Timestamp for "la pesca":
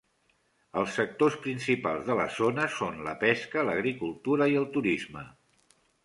3.07-3.65